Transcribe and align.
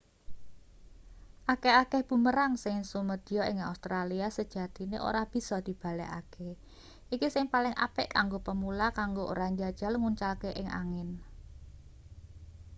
akeh-akeh 1.53 2.01
bumerang 2.09 2.53
sing 2.63 2.77
sumedya 2.91 3.43
ing 3.51 3.59
australia 3.71 4.27
sejatine 4.37 4.97
ora 5.09 5.21
bisa 5.33 5.57
dibalekake 5.67 6.51
iki 7.15 7.27
sing 7.33 7.45
paling 7.53 7.75
apik 7.85 8.07
kanggo 8.15 8.39
pemula 8.47 8.87
kanggo 8.99 9.23
ora 9.33 9.45
njajal 9.53 9.93
nguncalke 9.97 10.49
ing 10.61 10.67
angin 10.81 11.09